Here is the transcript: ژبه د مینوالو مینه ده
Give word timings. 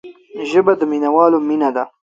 ژبه 0.49 0.73
د 0.77 0.81
مینوالو 0.91 1.37
مینه 1.47 1.69
ده 1.75 1.83